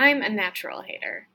I'm 0.00 0.22
a 0.22 0.30
natural 0.30 0.80
hater. 0.80 1.28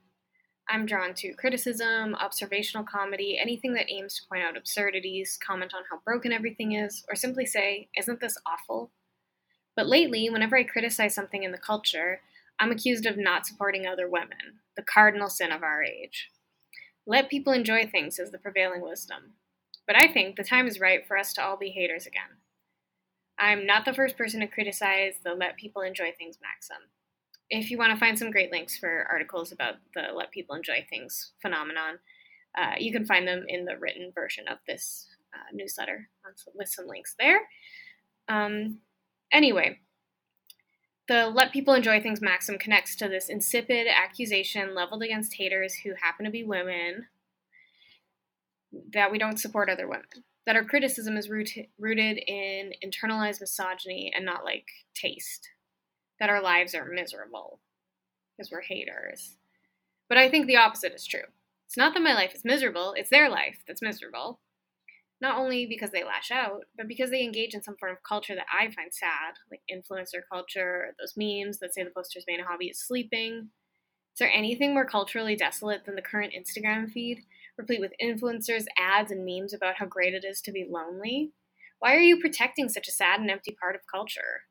I'm 0.68 0.86
drawn 0.86 1.14
to 1.18 1.34
criticism, 1.34 2.16
observational 2.16 2.82
comedy, 2.82 3.38
anything 3.40 3.74
that 3.74 3.88
aims 3.88 4.16
to 4.16 4.26
point 4.28 4.42
out 4.42 4.56
absurdities, 4.56 5.38
comment 5.40 5.72
on 5.72 5.84
how 5.88 6.00
broken 6.04 6.32
everything 6.32 6.72
is, 6.72 7.04
or 7.08 7.14
simply 7.14 7.46
say, 7.46 7.88
Isn't 7.96 8.18
this 8.18 8.36
awful? 8.44 8.90
But 9.76 9.86
lately, 9.86 10.28
whenever 10.28 10.56
I 10.56 10.64
criticize 10.64 11.14
something 11.14 11.44
in 11.44 11.52
the 11.52 11.58
culture, 11.58 12.22
I'm 12.58 12.72
accused 12.72 13.06
of 13.06 13.16
not 13.16 13.46
supporting 13.46 13.86
other 13.86 14.08
women, 14.10 14.58
the 14.76 14.82
cardinal 14.82 15.28
sin 15.28 15.52
of 15.52 15.62
our 15.62 15.84
age. 15.84 16.32
Let 17.06 17.30
people 17.30 17.52
enjoy 17.52 17.86
things 17.86 18.18
is 18.18 18.32
the 18.32 18.38
prevailing 18.38 18.82
wisdom. 18.82 19.34
But 19.86 19.94
I 19.94 20.12
think 20.12 20.34
the 20.34 20.42
time 20.42 20.66
is 20.66 20.80
right 20.80 21.06
for 21.06 21.16
us 21.16 21.32
to 21.34 21.44
all 21.44 21.56
be 21.56 21.70
haters 21.70 22.04
again. 22.04 22.42
I'm 23.38 23.64
not 23.64 23.84
the 23.84 23.94
first 23.94 24.18
person 24.18 24.40
to 24.40 24.48
criticize 24.48 25.18
the 25.22 25.34
let 25.34 25.56
people 25.56 25.82
enjoy 25.82 26.10
things 26.18 26.38
maxim. 26.42 26.88
If 27.48 27.70
you 27.70 27.78
want 27.78 27.92
to 27.92 27.98
find 27.98 28.18
some 28.18 28.30
great 28.30 28.50
links 28.50 28.76
for 28.76 29.06
articles 29.10 29.52
about 29.52 29.76
the 29.94 30.12
let 30.14 30.32
people 30.32 30.56
enjoy 30.56 30.84
things 30.88 31.32
phenomenon, 31.40 31.98
uh, 32.58 32.74
you 32.78 32.92
can 32.92 33.06
find 33.06 33.26
them 33.26 33.44
in 33.48 33.64
the 33.64 33.78
written 33.78 34.10
version 34.14 34.48
of 34.48 34.58
this 34.66 35.08
uh, 35.34 35.52
newsletter 35.52 36.08
with 36.54 36.68
some 36.68 36.86
links 36.88 37.14
there. 37.18 37.40
Um, 38.28 38.78
anyway, 39.32 39.78
the 41.08 41.28
let 41.28 41.52
people 41.52 41.74
enjoy 41.74 42.00
things 42.00 42.20
maxim 42.20 42.58
connects 42.58 42.96
to 42.96 43.08
this 43.08 43.28
insipid 43.28 43.86
accusation 43.86 44.74
leveled 44.74 45.02
against 45.02 45.34
haters 45.34 45.74
who 45.74 45.92
happen 46.00 46.24
to 46.24 46.30
be 46.30 46.42
women 46.42 47.06
that 48.92 49.12
we 49.12 49.18
don't 49.18 49.38
support 49.38 49.70
other 49.70 49.86
women. 49.86 50.06
That 50.46 50.56
our 50.56 50.64
criticism 50.64 51.16
is 51.16 51.28
root- 51.28 51.68
rooted 51.78 52.18
in 52.26 52.72
internalized 52.84 53.40
misogyny 53.40 54.12
and 54.14 54.24
not 54.24 54.44
like 54.44 54.66
taste. 54.94 55.48
That 56.18 56.30
our 56.30 56.42
lives 56.42 56.74
are 56.74 56.84
miserable 56.84 57.60
because 58.36 58.50
we're 58.50 58.62
haters. 58.62 59.36
But 60.08 60.18
I 60.18 60.28
think 60.28 60.46
the 60.46 60.56
opposite 60.56 60.94
is 60.94 61.06
true. 61.06 61.24
It's 61.66 61.76
not 61.76 61.94
that 61.94 62.02
my 62.02 62.14
life 62.14 62.34
is 62.34 62.44
miserable, 62.44 62.94
it's 62.96 63.10
their 63.10 63.28
life 63.28 63.58
that's 63.66 63.82
miserable 63.82 64.40
not 65.20 65.38
only 65.38 65.66
because 65.66 65.90
they 65.90 66.04
lash 66.04 66.30
out, 66.30 66.64
but 66.76 66.88
because 66.88 67.10
they 67.10 67.22
engage 67.22 67.54
in 67.54 67.62
some 67.62 67.76
form 67.76 67.92
of 67.92 68.02
culture 68.02 68.34
that 68.34 68.46
I 68.52 68.70
find 68.70 68.92
sad, 68.92 69.34
like 69.50 69.62
influencer 69.70 70.20
culture, 70.30 70.94
those 70.98 71.14
memes 71.16 71.58
that 71.58 71.72
say 71.74 71.84
the 71.84 71.90
poster's 71.90 72.24
main 72.28 72.40
hobby 72.40 72.66
is 72.66 72.78
sleeping. 72.78 73.48
Is 74.12 74.18
there 74.18 74.30
anything 74.30 74.74
more 74.74 74.84
culturally 74.84 75.36
desolate 75.36 75.84
than 75.84 75.94
the 75.94 76.02
current 76.02 76.34
Instagram 76.34 76.90
feed, 76.90 77.20
replete 77.56 77.80
with 77.80 77.92
influencers, 78.02 78.64
ads, 78.78 79.10
and 79.10 79.24
memes 79.24 79.54
about 79.54 79.76
how 79.76 79.86
great 79.86 80.14
it 80.14 80.24
is 80.24 80.40
to 80.42 80.52
be 80.52 80.66
lonely? 80.68 81.32
Why 81.78 81.94
are 81.94 82.00
you 82.00 82.20
protecting 82.20 82.68
such 82.68 82.88
a 82.88 82.92
sad 82.92 83.20
and 83.20 83.30
empty 83.30 83.56
part 83.58 83.74
of 83.74 83.82
culture? 83.90 84.42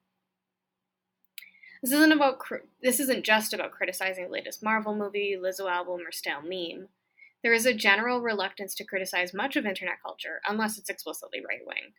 This 1.86 1.94
isn't 1.94 2.14
about 2.14 2.42
this 2.82 3.00
isn't 3.00 3.24
just 3.24 3.54
about 3.54 3.74
criticizing 3.74 4.24
the 4.24 4.32
latest 4.32 4.64
Marvel 4.64 4.96
movie, 4.96 5.38
Lizzo 5.40 5.70
album, 5.70 6.00
or 6.00 6.12
stale 6.12 6.42
meme. 6.42 6.88
There 7.44 7.54
is 7.54 7.68
a 7.68 7.76
general 7.76 8.22
reluctance 8.22 8.74
to 8.76 8.84
criticize 8.84 9.36
much 9.36 9.56
of 9.56 9.68
internet 9.68 10.02
culture 10.04 10.42
unless 10.48 10.80
it's 10.80 10.90
explicitly 10.90 11.42
right 11.48 11.60
wing. 11.64 11.94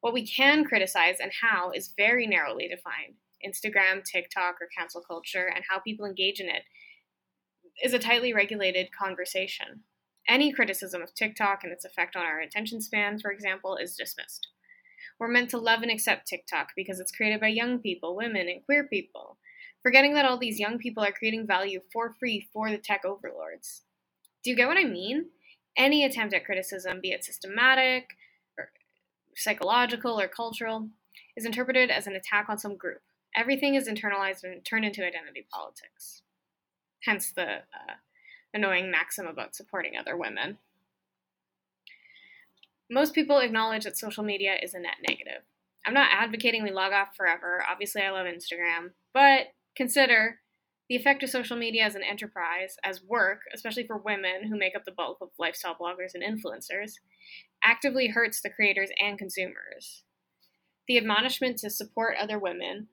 What 0.00 0.14
we 0.14 0.24
can 0.24 0.64
criticize 0.64 1.16
and 1.20 1.32
how 1.42 1.72
is 1.72 1.92
very 1.96 2.24
narrowly 2.28 2.68
defined. 2.68 3.16
Instagram, 3.44 4.04
TikTok, 4.04 4.58
or 4.60 4.68
cancel 4.78 5.02
culture, 5.02 5.50
and 5.52 5.64
how 5.68 5.80
people 5.80 6.06
engage 6.06 6.38
in 6.38 6.46
it 6.46 6.62
is 7.82 7.92
a 7.92 7.98
tightly 7.98 8.32
regulated 8.32 8.90
conversation. 8.96 9.82
Any 10.28 10.52
criticism 10.52 11.02
of 11.02 11.16
TikTok 11.16 11.64
and 11.64 11.72
its 11.72 11.84
effect 11.84 12.14
on 12.14 12.22
our 12.22 12.38
attention 12.38 12.80
span, 12.80 13.18
for 13.18 13.32
example, 13.32 13.76
is 13.76 13.96
dismissed. 13.96 14.46
We're 15.20 15.28
meant 15.28 15.50
to 15.50 15.58
love 15.58 15.82
and 15.82 15.90
accept 15.90 16.26
TikTok 16.26 16.70
because 16.74 16.98
it's 16.98 17.12
created 17.12 17.40
by 17.40 17.48
young 17.48 17.78
people, 17.78 18.16
women, 18.16 18.48
and 18.48 18.64
queer 18.64 18.84
people, 18.84 19.36
forgetting 19.82 20.14
that 20.14 20.24
all 20.24 20.38
these 20.38 20.58
young 20.58 20.78
people 20.78 21.04
are 21.04 21.12
creating 21.12 21.46
value 21.46 21.80
for 21.92 22.14
free 22.18 22.48
for 22.54 22.70
the 22.70 22.78
tech 22.78 23.04
overlords. 23.04 23.82
Do 24.42 24.48
you 24.48 24.56
get 24.56 24.66
what 24.66 24.78
I 24.78 24.84
mean? 24.84 25.26
Any 25.76 26.04
attempt 26.06 26.32
at 26.32 26.46
criticism, 26.46 27.00
be 27.02 27.10
it 27.10 27.22
systematic 27.22 28.16
or 28.58 28.70
psychological 29.36 30.18
or 30.18 30.26
cultural, 30.26 30.88
is 31.36 31.44
interpreted 31.44 31.90
as 31.90 32.06
an 32.06 32.14
attack 32.14 32.46
on 32.48 32.58
some 32.58 32.76
group. 32.76 33.02
Everything 33.36 33.74
is 33.74 33.88
internalized 33.88 34.42
and 34.42 34.64
turned 34.64 34.86
into 34.86 35.06
identity 35.06 35.46
politics. 35.52 36.22
Hence 37.04 37.30
the 37.30 37.42
uh, 37.42 37.94
annoying 38.54 38.90
maxim 38.90 39.26
about 39.26 39.54
supporting 39.54 39.92
other 39.98 40.16
women. 40.16 40.56
Most 42.90 43.14
people 43.14 43.38
acknowledge 43.38 43.84
that 43.84 43.96
social 43.96 44.24
media 44.24 44.56
is 44.60 44.74
a 44.74 44.80
net 44.80 44.96
negative. 45.08 45.42
I'm 45.86 45.94
not 45.94 46.10
advocating 46.12 46.62
we 46.62 46.72
log 46.72 46.92
off 46.92 47.16
forever. 47.16 47.62
Obviously, 47.70 48.02
I 48.02 48.10
love 48.10 48.26
Instagram. 48.26 48.90
But 49.14 49.52
consider 49.76 50.40
the 50.88 50.96
effect 50.96 51.22
of 51.22 51.30
social 51.30 51.56
media 51.56 51.84
as 51.84 51.94
an 51.94 52.02
enterprise, 52.02 52.76
as 52.82 53.00
work, 53.04 53.42
especially 53.54 53.86
for 53.86 53.96
women 53.96 54.48
who 54.48 54.58
make 54.58 54.74
up 54.74 54.84
the 54.84 54.90
bulk 54.90 55.18
of 55.20 55.28
lifestyle 55.38 55.76
bloggers 55.80 56.14
and 56.14 56.24
influencers, 56.24 56.94
actively 57.62 58.08
hurts 58.08 58.40
the 58.40 58.50
creators 58.50 58.90
and 59.00 59.16
consumers. 59.16 60.02
The 60.88 60.98
admonishment 60.98 61.58
to 61.58 61.70
support 61.70 62.16
other 62.20 62.40
women, 62.40 62.88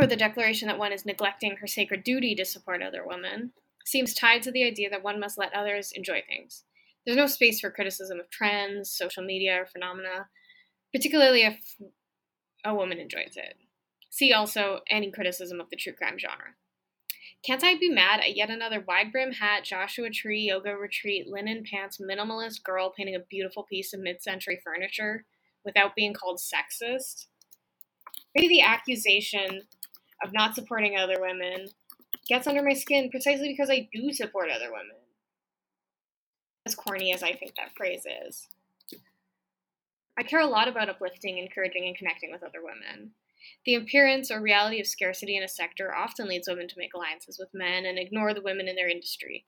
or 0.00 0.06
the 0.06 0.16
declaration 0.16 0.68
that 0.68 0.78
one 0.78 0.92
is 0.92 1.04
neglecting 1.04 1.56
her 1.56 1.66
sacred 1.66 2.02
duty 2.02 2.34
to 2.36 2.46
support 2.46 2.82
other 2.82 3.06
women, 3.06 3.52
seems 3.84 4.14
tied 4.14 4.42
to 4.42 4.50
the 4.50 4.64
idea 4.64 4.88
that 4.88 5.04
one 5.04 5.20
must 5.20 5.36
let 5.36 5.52
others 5.52 5.92
enjoy 5.92 6.22
things. 6.26 6.64
There's 7.06 7.16
no 7.16 7.28
space 7.28 7.60
for 7.60 7.70
criticism 7.70 8.18
of 8.18 8.28
trends, 8.30 8.90
social 8.90 9.22
media, 9.22 9.62
or 9.62 9.66
phenomena, 9.66 10.26
particularly 10.92 11.42
if 11.44 11.76
a 12.64 12.74
woman 12.74 12.98
enjoys 12.98 13.36
it. 13.36 13.56
See 14.10 14.32
also 14.32 14.80
any 14.90 15.12
criticism 15.12 15.60
of 15.60 15.70
the 15.70 15.76
true 15.76 15.92
crime 15.92 16.18
genre. 16.18 16.54
Can't 17.44 17.62
I 17.62 17.76
be 17.76 17.88
mad 17.88 18.20
at 18.20 18.36
yet 18.36 18.50
another 18.50 18.84
wide 18.86 19.12
brim 19.12 19.32
hat, 19.32 19.62
Joshua 19.62 20.10
Tree, 20.10 20.40
yoga 20.40 20.76
retreat, 20.76 21.28
linen 21.28 21.62
pants, 21.70 21.98
minimalist 22.00 22.64
girl 22.64 22.92
painting 22.96 23.14
a 23.14 23.20
beautiful 23.20 23.62
piece 23.62 23.92
of 23.92 24.00
mid 24.00 24.20
century 24.20 24.58
furniture 24.64 25.24
without 25.64 25.94
being 25.94 26.12
called 26.12 26.40
sexist? 26.40 27.26
Maybe 28.34 28.48
the 28.48 28.62
accusation 28.62 29.62
of 30.24 30.32
not 30.32 30.56
supporting 30.56 30.96
other 30.96 31.20
women 31.20 31.68
gets 32.28 32.48
under 32.48 32.62
my 32.62 32.72
skin 32.72 33.10
precisely 33.10 33.48
because 33.48 33.70
I 33.70 33.88
do 33.92 34.12
support 34.12 34.50
other 34.50 34.72
women. 34.72 34.96
As 36.66 36.74
corny 36.74 37.14
as 37.14 37.22
I 37.22 37.32
think 37.32 37.54
that 37.54 37.76
phrase 37.76 38.04
is. 38.26 38.48
I 40.18 40.24
care 40.24 40.40
a 40.40 40.46
lot 40.46 40.66
about 40.66 40.88
uplifting, 40.88 41.38
encouraging, 41.38 41.86
and 41.86 41.96
connecting 41.96 42.32
with 42.32 42.42
other 42.42 42.58
women. 42.60 43.12
The 43.64 43.76
appearance 43.76 44.32
or 44.32 44.40
reality 44.40 44.80
of 44.80 44.88
scarcity 44.88 45.36
in 45.36 45.44
a 45.44 45.48
sector 45.48 45.94
often 45.94 46.26
leads 46.26 46.48
women 46.48 46.66
to 46.66 46.78
make 46.78 46.92
alliances 46.92 47.38
with 47.38 47.54
men 47.54 47.86
and 47.86 48.00
ignore 48.00 48.34
the 48.34 48.42
women 48.42 48.66
in 48.66 48.74
their 48.74 48.88
industry. 48.88 49.44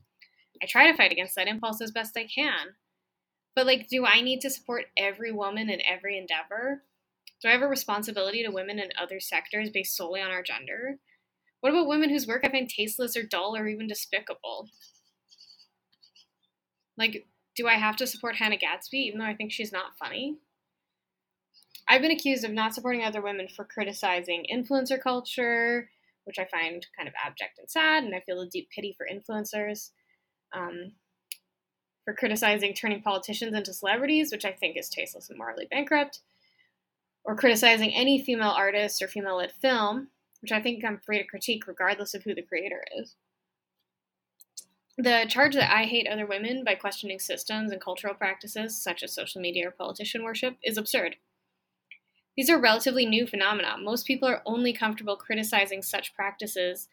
I 0.62 0.66
try 0.66 0.88
to 0.88 0.96
fight 0.96 1.10
against 1.10 1.34
that 1.34 1.48
impulse 1.48 1.80
as 1.80 1.90
best 1.90 2.16
I 2.16 2.24
can. 2.24 2.76
But, 3.56 3.66
like, 3.66 3.88
do 3.88 4.06
I 4.06 4.20
need 4.20 4.40
to 4.42 4.50
support 4.50 4.84
every 4.96 5.32
woman 5.32 5.68
in 5.70 5.80
every 5.84 6.16
endeavor? 6.16 6.84
Do 7.42 7.48
I 7.48 7.52
have 7.52 7.62
a 7.62 7.68
responsibility 7.68 8.44
to 8.44 8.50
women 8.52 8.78
in 8.78 8.90
other 8.96 9.18
sectors 9.18 9.70
based 9.70 9.96
solely 9.96 10.20
on 10.20 10.30
our 10.30 10.42
gender? 10.42 10.98
What 11.60 11.70
about 11.70 11.88
women 11.88 12.10
whose 12.10 12.28
work 12.28 12.42
I 12.44 12.48
find 12.48 12.68
tasteless 12.68 13.16
or 13.16 13.24
dull 13.24 13.56
or 13.56 13.66
even 13.66 13.88
despicable? 13.88 14.68
Like, 16.98 17.26
do 17.56 17.66
I 17.66 17.74
have 17.74 17.96
to 17.96 18.06
support 18.06 18.36
Hannah 18.36 18.56
Gadsby 18.56 18.98
even 18.98 19.20
though 19.20 19.24
I 19.24 19.34
think 19.34 19.52
she's 19.52 19.72
not 19.72 19.96
funny? 19.98 20.38
I've 21.88 22.02
been 22.02 22.10
accused 22.10 22.44
of 22.44 22.50
not 22.50 22.74
supporting 22.74 23.02
other 23.02 23.22
women 23.22 23.48
for 23.48 23.64
criticizing 23.64 24.44
influencer 24.52 25.00
culture, 25.00 25.88
which 26.24 26.38
I 26.38 26.44
find 26.44 26.86
kind 26.96 27.08
of 27.08 27.14
abject 27.24 27.58
and 27.58 27.70
sad, 27.70 28.04
and 28.04 28.14
I 28.14 28.20
feel 28.20 28.40
a 28.40 28.46
deep 28.46 28.68
pity 28.74 28.94
for 28.98 29.06
influencers. 29.10 29.90
Um, 30.52 30.92
for 32.04 32.14
criticizing 32.14 32.72
turning 32.72 33.02
politicians 33.02 33.54
into 33.54 33.72
celebrities, 33.72 34.32
which 34.32 34.46
I 34.46 34.52
think 34.52 34.78
is 34.78 34.88
tasteless 34.88 35.28
and 35.28 35.38
morally 35.38 35.66
bankrupt, 35.70 36.20
or 37.24 37.36
criticizing 37.36 37.94
any 37.94 38.22
female 38.22 38.48
artist 38.48 39.02
or 39.02 39.08
female 39.08 39.36
led 39.36 39.52
film, 39.52 40.08
which 40.40 40.50
I 40.52 40.62
think 40.62 40.82
I'm 40.84 41.00
free 41.04 41.18
to 41.18 41.24
critique 41.24 41.66
regardless 41.66 42.14
of 42.14 42.22
who 42.22 42.34
the 42.34 42.42
creator 42.42 42.82
is. 42.96 43.14
The 45.00 45.26
charge 45.28 45.54
that 45.54 45.72
I 45.72 45.84
hate 45.84 46.08
other 46.08 46.26
women 46.26 46.64
by 46.64 46.74
questioning 46.74 47.20
systems 47.20 47.70
and 47.70 47.80
cultural 47.80 48.14
practices, 48.14 48.82
such 48.82 49.04
as 49.04 49.14
social 49.14 49.40
media 49.40 49.68
or 49.68 49.70
politician 49.70 50.24
worship, 50.24 50.56
is 50.64 50.76
absurd. 50.76 51.14
These 52.36 52.50
are 52.50 52.58
relatively 52.58 53.06
new 53.06 53.24
phenomena. 53.24 53.76
Most 53.80 54.06
people 54.08 54.28
are 54.28 54.42
only 54.44 54.72
comfortable 54.72 55.16
criticizing 55.16 55.82
such 55.82 56.14
practices 56.16 56.88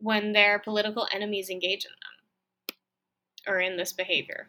when 0.00 0.32
their 0.32 0.58
political 0.58 1.06
enemies 1.14 1.48
engage 1.48 1.84
in 1.84 1.92
them 1.92 3.54
or 3.54 3.60
in 3.60 3.76
this 3.76 3.92
behavior. 3.92 4.48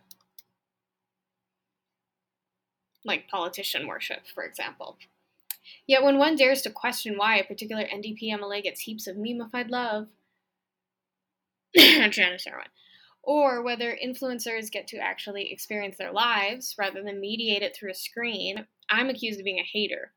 Like 3.06 3.27
politician 3.27 3.86
worship, 3.86 4.21
for 4.33 4.44
example. 4.44 4.97
Yet 5.86 6.03
when 6.03 6.18
one 6.18 6.36
dares 6.36 6.63
to 6.63 6.71
question 6.71 7.18
why 7.18 7.38
a 7.38 7.44
particular 7.44 7.83
NDP 7.83 8.31
MLA 8.31 8.63
gets 8.63 8.81
heaps 8.81 9.06
of 9.06 9.15
memeified 9.15 9.69
love, 9.69 10.07
Janis 12.12 12.45
Irwin, 12.48 12.68
or 13.24 13.62
whether 13.62 13.98
influencers 14.04 14.71
get 14.71 14.88
to 14.88 14.98
actually 14.98 15.51
experience 15.51 15.98
their 15.98 16.12
lives 16.12 16.75
rather 16.77 17.04
than 17.04 17.19
mediate 17.19 17.63
it 17.63 17.75
through 17.75 17.92
a 17.92 17.95
screen, 17.95 18.66
I'm 18.89 19.10
accused 19.10 19.39
of 19.39 19.45
being 19.45 19.60
a 19.60 19.69
hater 19.71 20.13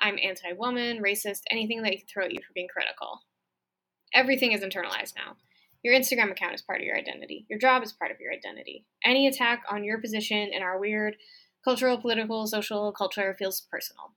I'm 0.00 0.18
anti 0.22 0.52
woman, 0.52 1.02
racist, 1.02 1.42
anything 1.50 1.82
that 1.82 1.90
can 1.92 2.06
throw 2.06 2.24
at 2.24 2.32
you 2.32 2.40
for 2.40 2.52
being 2.54 2.68
critical. 2.68 3.20
Everything 4.14 4.52
is 4.52 4.62
internalized 4.62 5.14
now. 5.16 5.36
Your 5.82 5.94
Instagram 5.94 6.30
account 6.30 6.54
is 6.54 6.62
part 6.62 6.80
of 6.80 6.86
your 6.86 6.96
identity. 6.96 7.46
Your 7.48 7.58
job 7.58 7.82
is 7.82 7.92
part 7.92 8.10
of 8.10 8.20
your 8.20 8.32
identity. 8.32 8.86
Any 9.04 9.26
attack 9.26 9.62
on 9.70 9.84
your 9.84 10.00
position 10.00 10.50
in 10.52 10.62
our 10.62 10.78
weird 10.80 11.16
cultural, 11.64 11.98
political, 11.98 12.46
social 12.46 12.92
culture 12.92 13.34
feels 13.38 13.60
personal. 13.60 14.12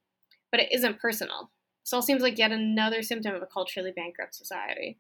But 0.52 0.62
it 0.62 0.72
isn't 0.72 1.00
personal. 1.00 1.52
This 1.84 1.94
all 1.94 2.02
seems 2.02 2.22
like 2.22 2.38
yet 2.38 2.52
another 2.52 3.02
symptom 3.02 3.36
of 3.36 3.42
a 3.42 3.48
culturally 3.48 3.92
bankrupt 3.96 4.36
society. 4.36 5.00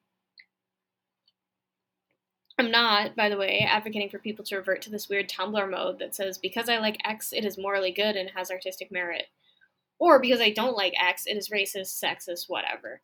I'm 2.59 2.71
not, 2.71 3.15
by 3.15 3.29
the 3.29 3.38
way, 3.38 3.65
advocating 3.67 4.09
for 4.09 4.19
people 4.19 4.44
to 4.45 4.57
revert 4.57 4.81
to 4.83 4.89
this 4.89 5.07
weird 5.07 5.29
Tumblr 5.29 5.71
mode 5.71 6.00
that 6.00 6.13
says 6.13 6.38
because 6.38 6.69
I 6.69 6.77
like 6.77 6.97
X, 7.06 7.31
it 7.31 7.45
is 7.45 7.57
morally 7.57 7.91
good 7.91 8.15
and 8.15 8.29
has 8.35 8.51
artistic 8.51 8.91
merit. 8.91 9.27
Or 9.97 10.19
because 10.19 10.41
I 10.41 10.50
don't 10.50 10.75
like 10.75 10.94
X, 11.01 11.25
it 11.25 11.38
is 11.38 11.50
racist, 11.50 12.03
sexist, 12.03 12.45
whatever. 12.47 13.01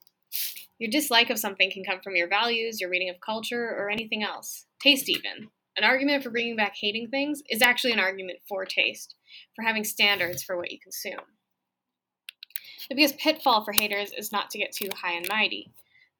Your 0.77 0.91
dislike 0.91 1.29
of 1.29 1.39
something 1.39 1.71
can 1.71 1.83
come 1.83 2.01
from 2.01 2.15
your 2.15 2.27
values, 2.27 2.81
your 2.81 2.89
reading 2.89 3.09
of 3.09 3.21
culture, 3.21 3.69
or 3.69 3.89
anything 3.89 4.23
else. 4.23 4.65
Taste, 4.81 5.09
even. 5.09 5.49
An 5.77 5.83
argument 5.83 6.23
for 6.23 6.29
bringing 6.29 6.55
back 6.55 6.75
hating 6.75 7.09
things 7.09 7.41
is 7.49 7.61
actually 7.61 7.93
an 7.93 7.99
argument 7.99 8.39
for 8.47 8.65
taste, 8.65 9.15
for 9.55 9.63
having 9.63 9.83
standards 9.83 10.43
for 10.43 10.57
what 10.57 10.71
you 10.71 10.79
consume. 10.79 11.19
The 12.89 12.95
biggest 12.95 13.17
pitfall 13.17 13.63
for 13.63 13.73
haters 13.73 14.11
is 14.17 14.31
not 14.31 14.49
to 14.51 14.57
get 14.57 14.71
too 14.71 14.89
high 14.95 15.13
and 15.13 15.27
mighty. 15.27 15.71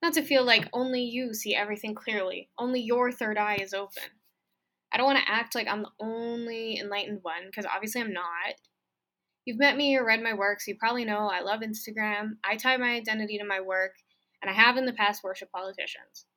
Not 0.05 0.13
to 0.13 0.21
feel 0.21 0.45
like 0.45 0.69
only 0.71 1.01
you 1.01 1.33
see 1.33 1.55
everything 1.55 1.95
clearly, 1.95 2.47
only 2.59 2.79
your 2.79 3.11
third 3.11 3.39
eye 3.39 3.55
is 3.55 3.73
open. 3.73 4.03
I 4.93 4.97
don't 4.97 5.07
want 5.07 5.17
to 5.17 5.31
act 5.31 5.55
like 5.55 5.67
I'm 5.67 5.81
the 5.81 5.89
only 5.99 6.77
enlightened 6.77 7.21
one, 7.23 7.47
because 7.47 7.65
obviously 7.65 8.01
I'm 8.01 8.13
not. 8.13 8.53
You've 9.45 9.57
met 9.57 9.75
me 9.75 9.97
or 9.97 10.05
read 10.05 10.21
my 10.21 10.35
work, 10.35 10.61
so 10.61 10.69
you 10.69 10.77
probably 10.79 11.05
know 11.05 11.27
I 11.27 11.41
love 11.41 11.61
Instagram. 11.61 12.33
I 12.43 12.55
tie 12.55 12.77
my 12.77 12.91
identity 12.91 13.39
to 13.39 13.45
my 13.45 13.59
work, 13.59 13.93
and 14.43 14.51
I 14.51 14.53
have 14.53 14.77
in 14.77 14.85
the 14.85 14.93
past 14.93 15.23
worshiped 15.23 15.51
politicians. 15.51 16.27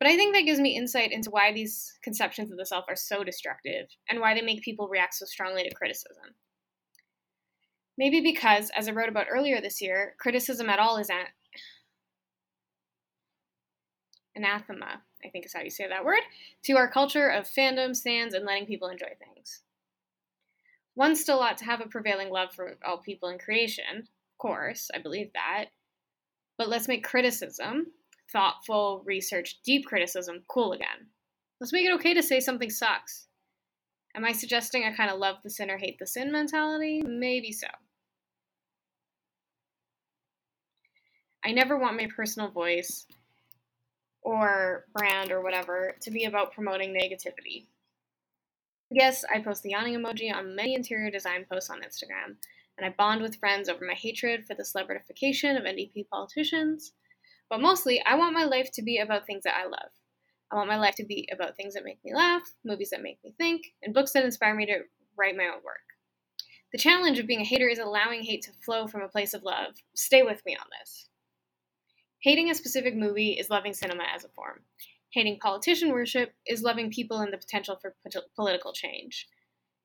But 0.00 0.08
I 0.08 0.16
think 0.16 0.34
that 0.34 0.42
gives 0.42 0.58
me 0.58 0.76
insight 0.76 1.12
into 1.12 1.30
why 1.30 1.52
these 1.52 1.96
conceptions 2.02 2.50
of 2.50 2.58
the 2.58 2.66
self 2.66 2.84
are 2.88 2.96
so 2.96 3.22
destructive 3.22 3.86
and 4.10 4.18
why 4.18 4.34
they 4.34 4.42
make 4.42 4.62
people 4.62 4.88
react 4.88 5.14
so 5.14 5.24
strongly 5.24 5.62
to 5.62 5.72
criticism. 5.72 6.34
Maybe 7.96 8.20
because, 8.20 8.72
as 8.76 8.88
I 8.88 8.90
wrote 8.90 9.08
about 9.08 9.28
earlier 9.30 9.60
this 9.60 9.80
year, 9.80 10.16
criticism 10.18 10.68
at 10.68 10.80
all 10.80 10.96
is 10.96 11.10
anathema, 14.36 15.02
I 15.24 15.28
think 15.28 15.46
is 15.46 15.52
how 15.52 15.62
you 15.62 15.70
say 15.70 15.88
that 15.88 16.04
word, 16.04 16.20
to 16.64 16.76
our 16.76 16.90
culture 16.90 17.28
of 17.28 17.48
fandom, 17.48 17.94
stands, 17.94 18.34
and 18.34 18.44
letting 18.44 18.66
people 18.66 18.88
enjoy 18.88 19.12
things. 19.18 19.62
One 20.94 21.16
still 21.16 21.40
ought 21.40 21.58
to 21.58 21.64
have 21.64 21.80
a 21.80 21.88
prevailing 21.88 22.30
love 22.30 22.52
for 22.52 22.76
all 22.86 22.98
people 22.98 23.28
in 23.28 23.38
creation, 23.38 23.98
of 23.98 24.38
course, 24.38 24.90
I 24.94 24.98
believe 24.98 25.30
that. 25.34 25.66
But 26.56 26.68
let's 26.68 26.88
make 26.88 27.04
criticism, 27.04 27.88
thoughtful, 28.32 29.02
research, 29.04 29.60
deep 29.64 29.86
criticism, 29.86 30.42
cool 30.48 30.72
again. 30.72 31.08
Let's 31.60 31.72
make 31.72 31.86
it 31.86 31.94
okay 31.94 32.14
to 32.14 32.22
say 32.22 32.40
something 32.40 32.70
sucks. 32.70 33.26
Am 34.16 34.24
I 34.24 34.32
suggesting 34.32 34.84
I 34.84 34.94
kind 34.94 35.10
of 35.10 35.18
love 35.18 35.36
the 35.42 35.50
sinner, 35.50 35.76
hate 35.76 35.98
the 35.98 36.06
sin 36.06 36.30
mentality? 36.30 37.02
Maybe 37.04 37.50
so. 37.50 37.66
I 41.44 41.52
never 41.52 41.76
want 41.76 41.96
my 41.96 42.08
personal 42.14 42.50
voice 42.50 43.06
or 44.24 44.86
brand 44.96 45.30
or 45.30 45.42
whatever 45.42 45.94
to 46.00 46.10
be 46.10 46.24
about 46.24 46.52
promoting 46.52 46.92
negativity. 46.92 47.66
Yes, 48.90 49.24
I 49.32 49.40
post 49.40 49.62
the 49.62 49.70
yawning 49.70 49.94
emoji 49.94 50.34
on 50.34 50.56
many 50.56 50.74
interior 50.74 51.10
design 51.10 51.44
posts 51.50 51.70
on 51.70 51.82
Instagram, 51.82 52.36
and 52.76 52.86
I 52.86 52.94
bond 52.96 53.22
with 53.22 53.36
friends 53.36 53.68
over 53.68 53.84
my 53.84 53.94
hatred 53.94 54.46
for 54.46 54.54
the 54.54 54.62
celebritification 54.62 55.56
of 55.56 55.64
NDP 55.64 56.08
politicians. 56.10 56.92
But 57.50 57.60
mostly, 57.60 58.02
I 58.04 58.16
want 58.16 58.34
my 58.34 58.44
life 58.44 58.70
to 58.74 58.82
be 58.82 58.98
about 58.98 59.26
things 59.26 59.44
that 59.44 59.56
I 59.58 59.64
love. 59.64 59.90
I 60.50 60.56
want 60.56 60.68
my 60.68 60.78
life 60.78 60.94
to 60.96 61.04
be 61.04 61.28
about 61.32 61.56
things 61.56 61.74
that 61.74 61.84
make 61.84 61.98
me 62.04 62.14
laugh, 62.14 62.42
movies 62.64 62.90
that 62.90 63.02
make 63.02 63.18
me 63.24 63.34
think, 63.36 63.72
and 63.82 63.94
books 63.94 64.12
that 64.12 64.24
inspire 64.24 64.54
me 64.54 64.66
to 64.66 64.80
write 65.16 65.36
my 65.36 65.44
own 65.44 65.62
work. 65.64 65.84
The 66.72 66.78
challenge 66.78 67.18
of 67.18 67.26
being 67.26 67.40
a 67.40 67.44
hater 67.44 67.68
is 67.68 67.78
allowing 67.78 68.22
hate 68.22 68.42
to 68.42 68.52
flow 68.64 68.86
from 68.86 69.02
a 69.02 69.08
place 69.08 69.34
of 69.34 69.42
love. 69.42 69.74
Stay 69.94 70.22
with 70.22 70.44
me 70.44 70.56
on 70.56 70.66
this. 70.80 71.08
Hating 72.24 72.48
a 72.48 72.54
specific 72.54 72.96
movie 72.96 73.32
is 73.32 73.50
loving 73.50 73.74
cinema 73.74 74.04
as 74.14 74.24
a 74.24 74.30
form. 74.30 74.60
Hating 75.12 75.38
politician 75.40 75.92
worship 75.92 76.32
is 76.46 76.62
loving 76.62 76.90
people 76.90 77.18
and 77.18 77.30
the 77.30 77.36
potential 77.36 77.78
for 77.78 77.94
political 78.34 78.72
change. 78.72 79.28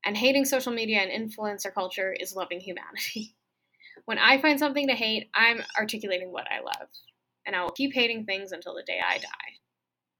And 0.05 0.15
hating 0.15 0.45
social 0.45 0.71
media 0.71 1.01
and 1.01 1.11
influencer 1.11 1.73
culture 1.73 2.13
is 2.13 2.37
loving 2.37 2.61
humanity. 2.61 3.35
when 4.05 4.17
I 4.17 4.41
find 4.41 4.57
something 4.57 4.87
to 4.87 4.93
hate, 4.93 5.29
I'm 5.35 5.61
articulating 5.77 6.31
what 6.31 6.47
I 6.49 6.61
love. 6.61 6.87
And 7.45 7.57
I 7.57 7.61
will 7.61 7.71
keep 7.71 7.93
hating 7.93 8.23
things 8.23 8.53
until 8.53 8.73
the 8.73 8.83
day 8.83 9.01
I 9.05 9.17
die. 9.17 9.59